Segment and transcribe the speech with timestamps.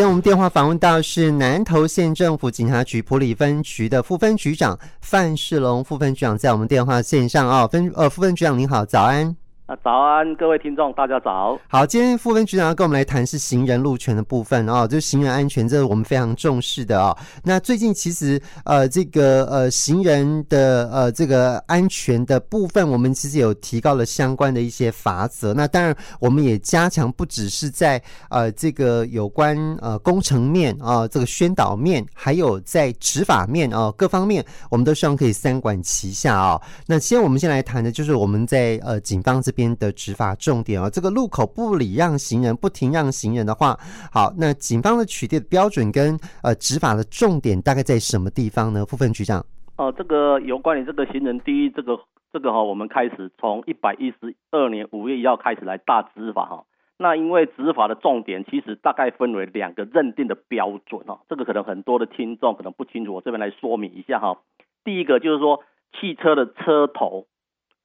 [0.00, 9.36] 今天我们电话访问到是南投县政府警察局埔里分局的副分局长范世龙副分局长，在我们电话线上啊，分呃副分局长您好，早安。
[9.70, 11.56] 啊早安，各位听众，大家早。
[11.68, 17.16] 好，今天副分局长要跟我们来谈是行人路权的部分哦，就是行人安全，这是我们非常重视的哦。
[17.44, 25.54] 那最近其实呃，这个呃行人的呃这个安全的部分，我们其实有提高了相关的一些法则。
[25.54, 36.62] 那当然，我们也加强，不只是在呃这个有关呃工程面啊、这个宣导面，还有在执法面啊、各方面，我们都希望可以三管齐下啊、哦。
[36.88, 39.59] 那先我们先来谈的就是我们在呃警方这边。
[39.60, 43.76] 边的执法重点哦，这个路口不礼让行人、不停让行人的话，
[44.10, 48.86] 好，那警方的取缔的标准跟呃执法的重点大概在什么地方呢？
[48.86, 49.44] 副分局长，
[49.76, 51.98] 哦，这个有关于这个行人第一，这个
[52.32, 56.64] 这个哈，我们开始从一百一十二年五月一号开始来大执法哈。
[56.96, 64.38] 那因为执法的重点其实大概分为两个认定的标准哈，这个可能很多的听众可能不清楚，我这边来说明一下哈。
[64.84, 65.60] 第一个就是说
[65.98, 67.26] 汽车的车头。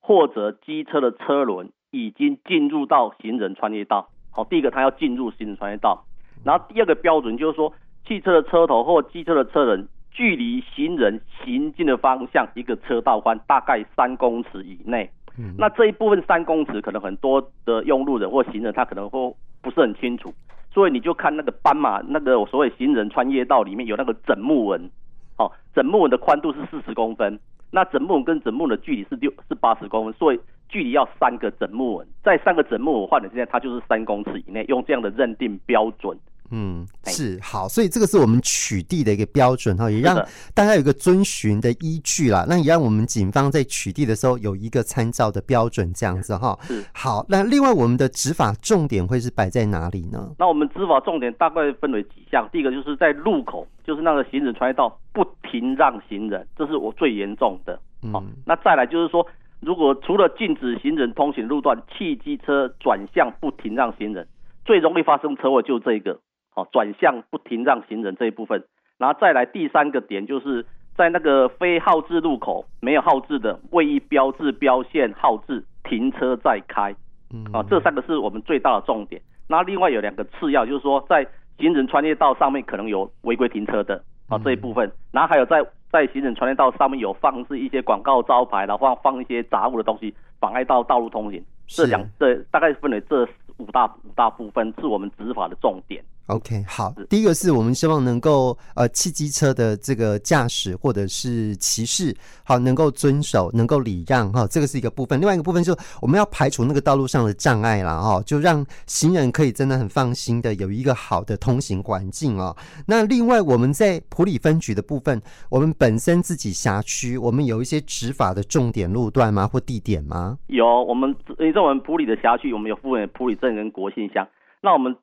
[0.08, 6.06] 或者机车的车轮已经进入到行人穿越道，好，第一个它要进入行人穿越道，
[6.44, 7.74] 然后第二个标准就是说，
[8.06, 15.10] 汽车的车头或机车的车轮距离行人行进的方向一个车道宽大概三公尺以内。
[15.58, 20.32] 那这一部分三公尺可能很多的用路人或行人他可能会不是很清楚，
[20.72, 24.92] 所以你就看那个斑马那个所谓行人穿越道里面有那个整木纹，
[25.36, 27.40] 好，整木纹的宽度是四十公分。
[27.76, 36.18] 那枕木纹跟枕木纹的距离是六是八十公分，所以距离要三个枕木纹，在三个枕木纹换的之间，它就是三公尺以内，用这样的认定标准。
[36.58, 40.16] 嗯，是好，所以这个是我们取缔的一个标准哈，也让
[40.54, 42.46] 大家有一个遵循的依据啦。
[42.48, 46.58] 那也让我们警方在取缔的时候有一个参照的标准，这样子哈。
[46.62, 50.34] 是好，那另外我们的执法重点会是摆在哪里呢？
[50.40, 57.78] 那我们执法重点大概分为几项，第一个就是在路口，就是那个行人穿越道不停让行人，这是我最严重的。
[58.14, 59.28] 好，那再来就是说，
[59.60, 64.26] 如果除了禁止行人通行路段，汽机车转向不停让行人，
[64.64, 66.18] 最容易发生车祸就是这个。
[66.56, 68.64] 哦，转向不停让行人这一部分，
[68.98, 76.96] 然后再来第三个点，就是在那个非号志路口没有号志的，未依标志标线号志停车再开，
[77.34, 79.22] 嗯啊，这三个是我们最大的重点。
[79.48, 81.28] 那另外有两个次要，就是说在
[81.58, 85.62] 行人穿越道上面可能有违规停车的，啊这一部分，然后还有在
[85.92, 91.44] 在行人穿越道上面有放置一些广告招牌，然后放放一些杂物的东西，妨碍到道路通行。
[91.68, 93.28] 这两这大概分为这
[93.58, 96.04] 五大五大部分，是我们执法的重点。
[96.28, 105.20] OK，好，第一个是我们希望能够呃，汽机车的这个驾驶或者是骑士，好，能够遵守，能够礼让哈，这个是一个部分。
[105.20, 112.58] 另外一个部分就是我们要排除那个道路上的障碍啦哈，就让行人可以真的很放心的有一个好的通行环境哦。
[112.88, 119.48] 那另外我们在普里分局的部分，我们本身自己辖区，我们有一些执法的重点路段吗？
[119.48, 120.40] 或地点吗？
[120.48, 124.28] 有，我们你在我们普里的辖区，我们有分为埔里镇跟国信乡。
[124.64, 124.96] 那我们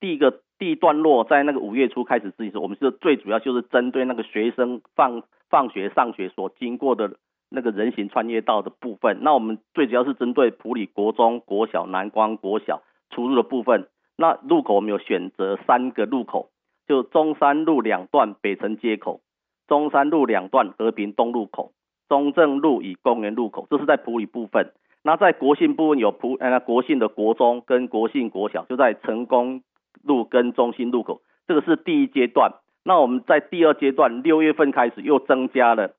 [0.00, 0.40] 第一个。
[0.60, 7.16] 第一段落在那个五月初开始执行时，我们是最主要就是针对那个学生放放学上学所经过的
[7.48, 9.20] 那个人行穿越道的部分。
[9.22, 13.88] 那我们最主要是针对埔里国中、国小、南光国小出入的部分。
[14.18, 16.50] 那路口我们有选择三个路口，
[16.86, 19.22] 就中山路两段北城街口、
[19.66, 21.72] 中山路两段和平东路口、
[22.06, 24.74] 中正路与公园路口，这是在埔里部分。
[25.02, 29.62] 那在国信部分有埔呃国信的国中跟国信国小，就在成功。
[30.02, 32.52] 路跟中心路口，这个是第一阶段。
[32.84, 35.94] 那我们在第二阶段，六月份开始又增加了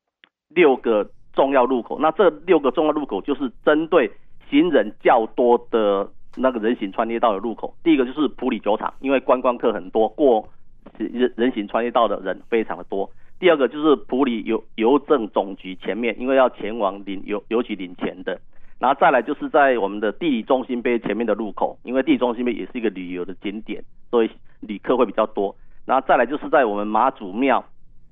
[0.50, 2.00] 六个重要路口。
[2.00, 4.11] 那这六个重要路口就是针对
[4.50, 7.75] 行人较多的那个人行穿越道的路口。
[7.84, 10.50] 第一个就是普里酒厂，因为观光客很多，过
[10.97, 13.09] 人人行穿越道的人非常的多。
[13.40, 18.40] 第二个就是普里邮邮政总局前面，因为要前往领邮邮局领钱的。
[18.81, 25.55] 然后再来就是在我们的地理中心碑前面的路口，因为地理中心碑也是一个旅游的景点，所以旅客会比较多。
[25.85, 27.63] 然后再来就是在我们妈祖庙，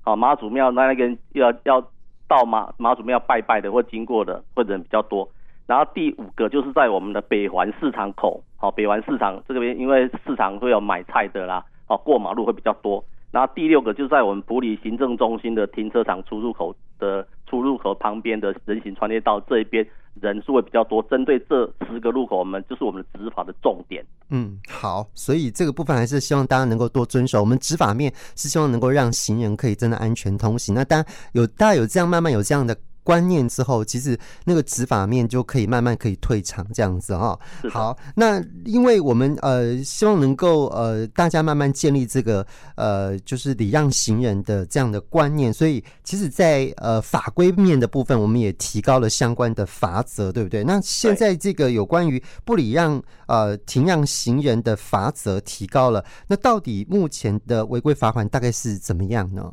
[0.02, 1.82] 好妈祖庙那那边要要
[2.28, 5.28] 到妈妈祖庙拜拜的或经过的会人比较多。
[5.66, 13.04] 然后第五个就是在我们的北环市场口，好北环市场这边因为市场会有买菜的啦，好过马路会比较多。
[13.32, 19.84] 然后第六个就是在我们埔里行政中心的停车场出入口的出入口旁边的人行穿越道这一边。
[20.20, 24.04] 人数会比较多，针对这十个路口，我们就是我们的执法的重点。
[24.28, 27.40] 嗯，好，所以这个部分还是希望大家能够多遵守。
[27.40, 30.74] 我们执法面是希望能够让行人可以真的安全通行。
[30.74, 37.38] 那当然有大家有这样慢慢有这样的观念之后，其实那个执法面就可以慢慢可以退场这样子哈。
[37.70, 50.62] 好，那因为我们呃希望能够呃大家慢慢建立这个呃就是礼让行人的这样的观念，所以其实在呃法规面的部分，我们也提高了相关的罚则，对不对？
[50.64, 59.52] 那现在这个有关于不礼让呃停让行人的罚则提高了，那到底目前的违规罚款大概是怎么样呢？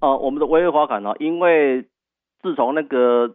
[0.00, 1.86] 呃，我们的违规罚款呢，因为
[2.42, 3.34] 自从那个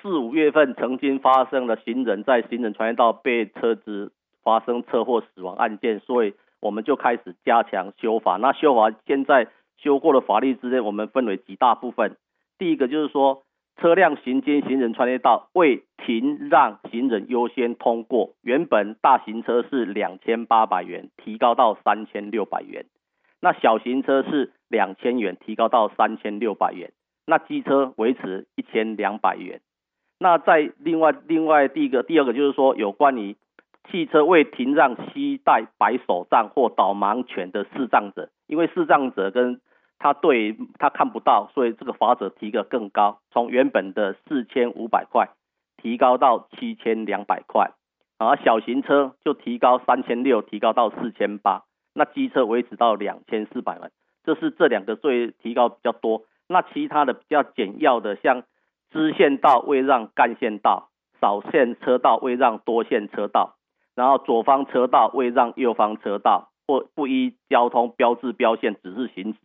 [0.00, 4.12] 四五月份曾经发生了行人在行人穿越道被车子
[4.42, 8.36] 发生车祸死亡案件，所以我们就开始加强修法。
[8.36, 12.16] 那修法现在修过的法律之内，我们分为几大部分。
[12.58, 13.42] 第一个就是说，
[13.76, 22.84] 车辆行经行人穿越道未停让行人优先通过，原本大型车是两千八百元，提高到三千六百元；
[23.40, 26.92] 那小型车是两千元，提高到三千六百元。
[27.26, 29.60] 那机车维持一千两百元。
[30.18, 33.36] 那在另外另外第一个第二个就是说，有关于
[33.90, 39.60] 汽车未停让携带白手杖或导盲犬的视障者，因为视障者跟
[39.98, 45.28] 他对他看不到，所以这个罚则提个更高，从原本的四千五百块
[45.76, 47.72] 提高到七千两百块。
[48.18, 51.64] 而小型车就提高三千六，提高到四千八。
[51.92, 53.90] 那机车维持到两千四百元，
[54.24, 56.22] 这是这两个最提高比较多。
[56.48, 58.44] 那其他的比较简要的，像
[58.90, 60.90] 支线道未让干线道，
[61.20, 63.56] 少线车道未让多线车道，
[63.94, 69.38] 然后左方车道未让右方车道，或不依交通标志标线指示行驶，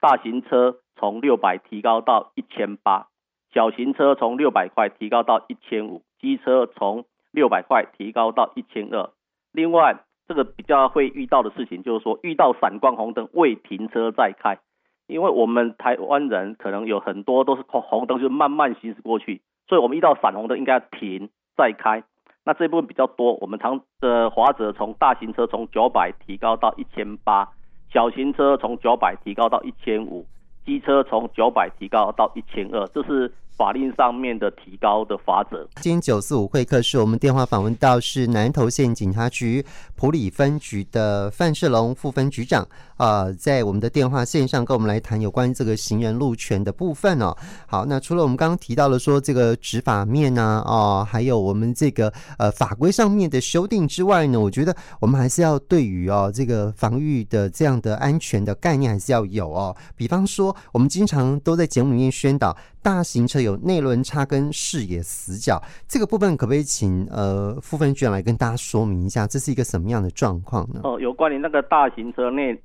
[0.00, 3.08] 大型车从六百提高到一千八，
[3.52, 9.10] 小型车从六百块提高到一千五，机车从六百块提高到一千二。
[9.52, 14.58] 另外，这个比较会遇到的事情就是说，遇到闪光红灯未停车再开。
[15.06, 22.02] 因为我们台湾人可能有很多都是红灯就慢慢行驶过去，所以我们遇到闪红灯应该要停再开。
[22.44, 27.48] 那这部分比较多，我们常的罚则从大型车从九百提高到一千八，
[27.92, 30.26] 小型车从九百提高到一千五，
[30.64, 33.32] 机车从九百提高到一千二，这是。
[33.56, 35.66] 法令上面的提高的法则。
[35.80, 39.64] 今天九四五会客室，我们电话访问到是南投县警察局
[39.94, 42.62] 埔里分局的范世龙副分局长
[42.96, 47.34] 啊、呃，在我们的电话线上跟我们来谈有关于这个行人路权的部分哦。
[47.66, 59.74] 好，那除了我们刚刚提到了说这个执法面呢、啊，哦，还有我们这个呃法规上面的修订之外呢，我觉得我们还是要对于哦这个防御的这样的安全的概念还是要有哦。
[59.96, 62.54] 比方说，我们经常都在节目里面宣导。
[62.86, 70.82] 大型车有内轮差跟视野死角，这个部分可不可以请呃副分局长来跟大家说明一下，这是一个什么样的状况呢？
[70.84, 72.62] 哦，有关于那个大型车内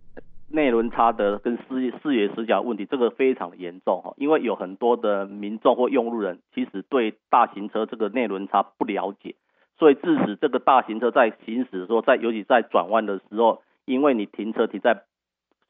[0.49, 9.33] 内轮差的跟视视野死角问题，这个非常的严重哈，因为有很多的民众或用路人其实对大型车这个内轮差不了解，
[9.79, 15.01] 所以致使这个大型车在行驶的时候，在尤其在转弯的时候，因为你停车停在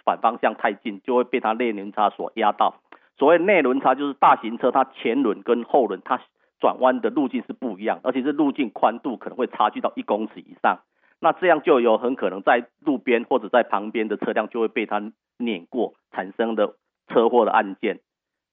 [0.04, 2.76] 反方向太近，就会被它内轮差所压到。
[3.18, 6.20] 所谓内轮差，就是大型车它前轮跟后轮它
[6.60, 10.80] 转弯的路径是不一样，而且是路径宽度可能会差距到一公尺以上。
[11.20, 16.74] 那这样就有很可能在路边或者在旁边的车辆就会被它碾过，产生的
[17.10, 18.00] 车祸的案件。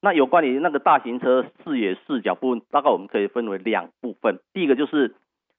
[0.03, 4.39] 那有关于那个大型车视野视角部分，大概我们可以分为两部分。
[4.53, 5.15] 第一个就是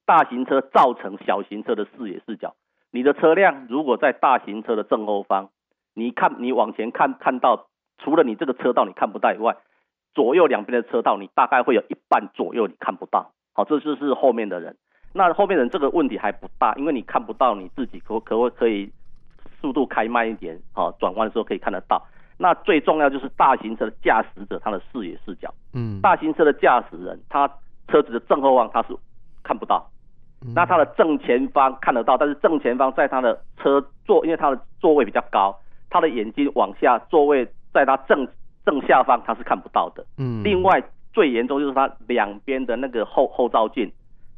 [0.06, 2.56] 大型车造成小型车的视野视角。
[2.92, 5.50] 你的车辆如果在大型车的正后方，
[5.96, 7.69] 你看你往前看看到。
[8.00, 9.56] 除了你这个车道你看不到以外，
[10.16, 13.32] 左右两边的车道你大概会有一半左右你看不到。
[13.54, 14.76] 好，这就是后面的人。
[15.14, 18.92] 那后面人这个问题还不大，因为你看不到你自己可可不可以
[19.60, 20.60] 速度开慢一点？
[20.72, 22.02] 好，转弯的时候可以看得到。
[22.38, 25.54] 那最重要就是大型车的驾驶者他的视野视角。
[25.74, 27.48] 嗯，大型车的驾驶人他
[27.88, 28.96] 车子的正后方他是
[29.44, 29.90] 看不到，
[30.56, 35.54] 那他的正前方看得到，但是正前方在他的车座，因为他的座位比较高，
[35.90, 37.48] 他的眼睛往下座位。
[37.74, 38.28] 在它正
[38.66, 40.06] 正下方，它是看不到的。
[40.18, 40.82] 嗯，另外
[41.14, 43.92] 最严重就是它两边的那个后后照镜，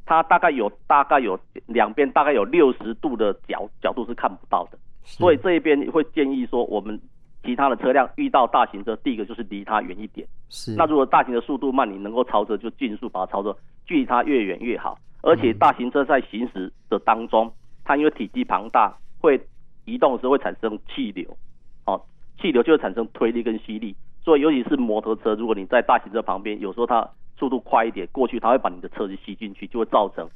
[0.06, 4.78] 它大概有大概有两边大概有六十度的角角度是看不到的。
[5.04, 7.00] 所以这一边会建议说，我们
[7.44, 10.28] 其他的车辆遇到大型车，第一个就是离它远一点。
[10.50, 10.76] 是。
[10.76, 14.98] 那如果大型的速度慢，你能够超车就尽速把它超车，距离它越远越好。
[15.24, 17.52] 而且大型车在行驶的当中，
[17.84, 19.40] 它因为体积庞大，会
[19.86, 21.26] 移动的时候会产生气流。
[22.42, 27.08] 气流就会产生推力跟吸力，所以尤其是摩托车，如果你在大型车旁边，有时候它
[27.38, 30.28] 速度快一点过去，它会把你的车子吸进去，就会造成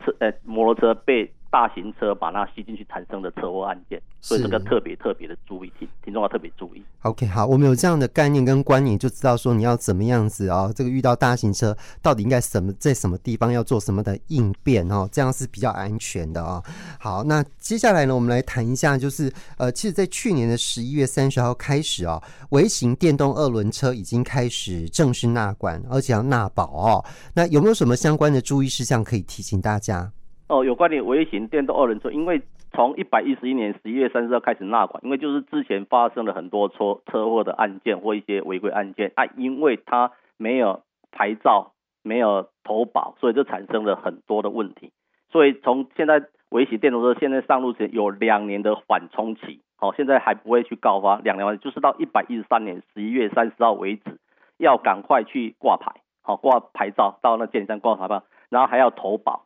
[0.00, 6.82] 车呃摩托车被大型车把它吸进去产生的车祸案件，所以这个特别特别的注意，听听众要特别注意。
[7.02, 16.64] OK，好，我们有这样的概念跟观念，就知道说你要怎么样子啊、哦，这个遇到大型车到底应该什么在什么地方要做什么的应变哦，这样是比较安全的啊、哦。
[17.00, 27.04] 好，那接下来呢，我们来谈一下，就是呃，其实，在去年的十一月三十号开始啊、哦，微型电动二轮车已经开始正式纳管，而且要纳保哦。
[27.32, 30.12] 那有没有什么相关的注意事项可以提醒大家？
[30.48, 32.40] 哦，有关于微型电动二轮车，因为
[32.72, 44.90] 从一百一十一年十一月三十号开始纳管，因为就是之前发生了很多车车祸的案件或一些违规案件啊，因为它没有牌照、没有投保，所以就产生了很多的问题。
[45.30, 54.18] 所以从现在微型电动车现在上路前有两年的缓冲期，好、哦，现在还不会去告发，两年就是到一百一十三年十一月三十号为止，
[54.56, 59.44] 要赶快去挂牌，好、挂牌照到那监理站挂牌照，然后还要投保。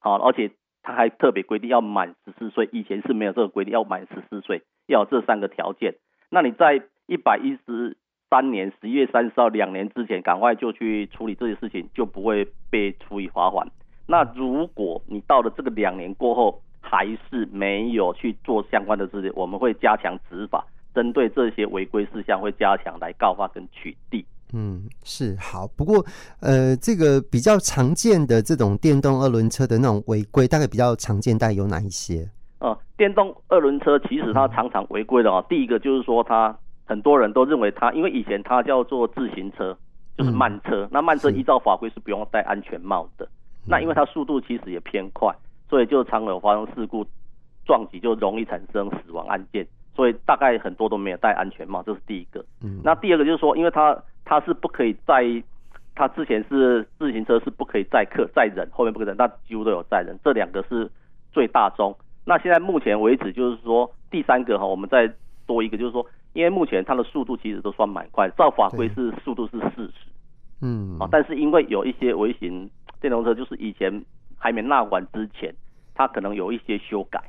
[0.00, 0.50] 好，而且
[0.82, 5.94] 他还特别规定要满十四岁，以前是没有这个规定，要满十四岁，要有这三个条件。
[6.30, 7.96] 那你在一百一十
[8.30, 13.68] 三年十一月三十号两年之前，赶快就去处理这些事情，就不会被处以罚款。
[14.06, 20.64] 那如果你到了这个两年过后，还是没有去做相关的事情，我们会加强执法，
[20.94, 24.24] 针对这些违规事项会加强来告发跟取缔。
[24.52, 25.66] 嗯，是好。
[25.76, 26.04] 不过，
[26.40, 32.28] 呃，这个比较常见的这种电动二轮车的那种违规，大概比较常见，大概有哪一些？
[32.60, 35.44] 呃，电动二轮车其实它常常违规的哦。
[35.48, 39.76] 第一个就是说，它很多人都认为它，因为以前它叫做自行车，
[40.16, 40.84] 就是慢车。
[40.84, 43.28] 嗯、那慢车依照法规是不用戴安全帽的。
[43.66, 45.30] 那因为它速度其实也偏快，
[45.68, 47.06] 所以就常有发生事故，
[47.66, 49.66] 撞击就容易产生死亡案件。
[49.98, 52.38] 所以大概很多都没有戴安全帽，这是第一个。
[52.62, 52.80] 嗯。
[52.84, 55.24] 那第二个就是说，因为它它是不可以载，
[55.96, 60.88] 它之前是自行车是不可以载客载人，后面不可以载，那几乎都有载人，这两个是
[61.32, 61.92] 最大宗。
[62.24, 65.12] 那现在目前为止就是说，第三个哈，我们再
[65.48, 69.94] 多一个就是说，因为目前它的速度其实都算蛮快，照法规是速度是四十，
[70.62, 74.04] 嗯，啊，但是因为有一些微型电动车，就是以前
[74.38, 75.52] 还没纳管之前，
[75.92, 77.20] 它可能有一些修改，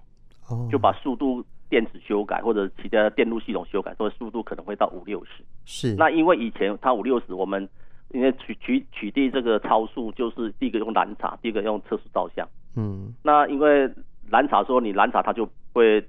[0.70, 1.44] 就把速度。
[1.70, 5.44] 电子修改或者其他电路系统修改，所以速度可能会到五六十。
[5.66, 5.96] 是。
[5.96, 7.68] 那因为以前它五六十，我们
[8.10, 12.48] 因为取取取缔这个超速，就是第一个用拦查，第一个用测速照相。
[12.76, 13.14] 嗯。
[13.24, 13.90] 那因为
[14.30, 16.02] 拦查说你拦查，他就会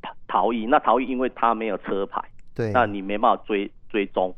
[0.00, 0.66] 逃逃逸。
[0.66, 2.22] 那逃逸，因为它没有车牌。
[2.54, 2.72] 对。
[2.72, 4.34] 那你没办法追追踪，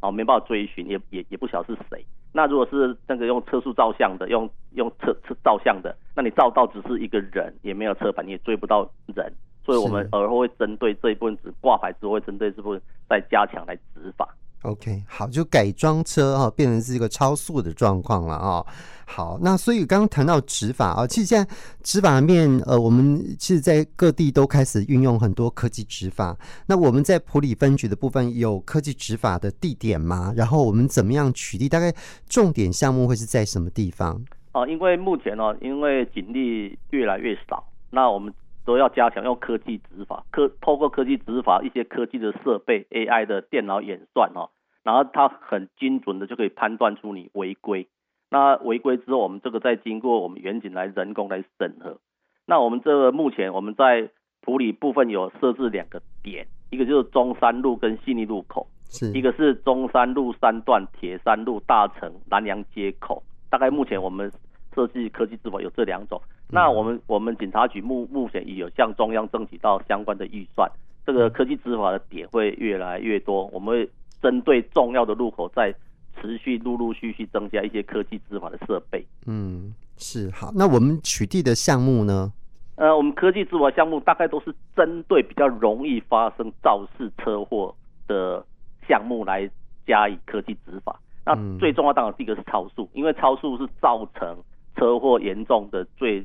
[0.00, 2.04] 哦，没办法追寻，也也也不晓得是谁。
[2.32, 9.32] 那如果是那个用车速照相的，用用车车照相的，那你照到只是一个人，也没有车牌，你也追不到人。
[9.64, 14.28] 所以，我们而后会针对这一部分，只挂牌之后会针对这部分再加强来执法。
[14.62, 18.66] OK，好，就改装车哈、哦，变成是一个超速的状况了啊、哦。
[19.06, 21.50] 好，那所以刚刚谈到执法啊，其实现在
[21.82, 26.36] 执法面，呃，我们其实在各地都开始运用很多科技执法。
[26.66, 30.32] 那我们在普里分局的部分有科技执法的地点吗？
[30.36, 31.66] 然后我们怎么样取缔？
[31.66, 31.90] 大概
[32.28, 34.22] 重点项目会是在什么地方？
[34.52, 38.32] 哦，因为目前呢、哦，因为警力越来越少，那我们。
[38.64, 44.50] 都要加强用科技执法，科透过科技执法一些科技的设备，AI 的电脑演算哦，
[44.82, 47.88] 然后它很精准的就可以判断出你违规。
[48.30, 51.98] 那违规之后，我们这个再经过我们远景来人工来审核。
[52.46, 63.22] 那我们这个目前我们在普里部分有设置两个点，一个就是中山路跟信义路口，是一个是中山路三段铁山路大城南洋街口。
[63.50, 64.30] 大概目前我们。
[64.74, 70.70] 设计科技执法有这两种，那我们我们警察局目目前已有向中央争取到相关的预算，
[71.04, 73.90] 这个科技执法的点会越来越多，我们会
[74.22, 75.74] 针对重要的路口在
[76.20, 79.04] 持续陆陆续续增加一些科技执法的设备。
[79.26, 80.52] 嗯，是好。
[80.54, 82.32] 那我们取缔的项目呢？
[82.76, 87.74] 呃，我们科技执法项目大概都是针对比较容易发生肇事车祸
[88.06, 88.44] 的
[88.88, 89.50] 项目来
[89.86, 90.98] 加以科技执法。
[91.26, 94.34] 那最重要当然第一个是超速，因为超速是造成
[94.76, 96.24] 车祸严重的最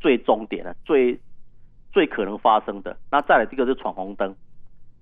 [0.00, 1.18] 最终点了，最
[1.92, 2.96] 最可能发生的。
[3.10, 4.34] 那再来这个是闯红灯，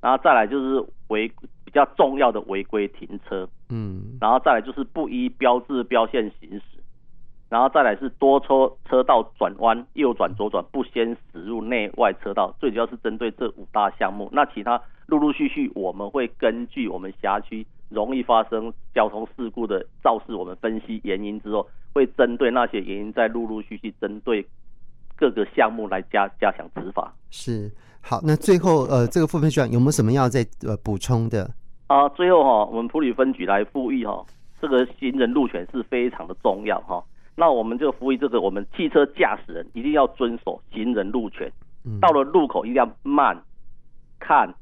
[0.01, 1.31] 然后再来就是违
[1.65, 6.63] 比较重要的违规停车，嗯，然后再来就是不依标志标线行驶，
[7.51, 14.29] 然后再来是多车车道转弯右转左转不先驶入内外车道，最主要是针对这五大项目。
[14.33, 21.67] 那其他陆陆续续我们会根据我们辖区容易发生交通事故的肇事，我们分析原因之后。
[21.95, 24.47] 会针对那些原因，再陆陆续续针对
[25.17, 27.13] 各个项目来加加强执法。
[27.31, 27.69] 是，
[28.01, 31.51] 好，那最后呃，这个副分局长有没有什么要再呃补充的？
[31.89, 34.25] 啊，最后哈，我们普里分局来呼吁哈，
[34.61, 37.03] 这个行人路权是非常的重要哈。
[37.35, 41.51] 那我们就呼吁这个我们汽车驾驶人一定要遵守行人路权，
[42.01, 43.37] 到了路口一定要慢、
[44.21, 44.55] 看、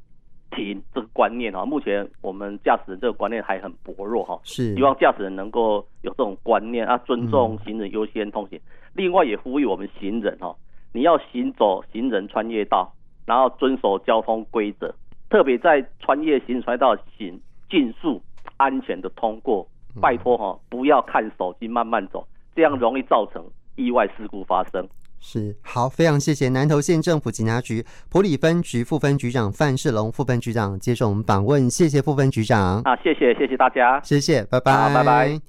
[0.51, 1.65] 停这个观念哈。
[1.65, 8.59] 目前我们驾驶人这个观念还很薄弱哈，是希望驾驶人能够有这种观念啊，尊重行人优先通行。
[8.93, 10.55] 另外也呼吁我们行人哈，
[10.93, 12.91] 你要行走行人穿越道，
[13.25, 14.93] 然后遵守交通规则，
[15.29, 17.39] 特别在穿越行人穿越道行
[17.69, 18.21] 尽速
[18.57, 19.67] 安全的通过。
[19.99, 23.43] 拜托哈，不要看手机，慢慢走，这样容易造成
[23.75, 24.87] 意外事故发生。
[25.19, 32.81] 是，好，非常谢谢南投县政府警察局普里分局副分局长范世龙副分局长接受我们访问，谢谢副分局长。
[32.83, 35.47] 啊，谢谢，谢谢大家，谢谢，拜拜，拜拜。